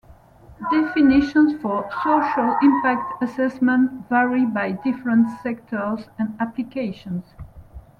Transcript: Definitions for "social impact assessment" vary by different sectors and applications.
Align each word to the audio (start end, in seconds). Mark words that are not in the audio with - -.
Definitions 0.71 1.61
for 1.61 1.87
"social 2.03 2.57
impact 2.63 3.21
assessment" 3.21 4.09
vary 4.09 4.47
by 4.47 4.71
different 4.71 5.29
sectors 5.43 6.07
and 6.17 6.35
applications. 6.39 7.25